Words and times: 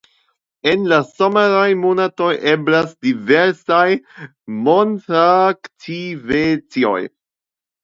En 0.69 0.85
la 0.93 0.97
someraj 1.09 1.65
monatoj 1.81 2.29
eblas 2.53 2.89
diversaj 3.09 3.85
montaktivecoj. 4.71 6.99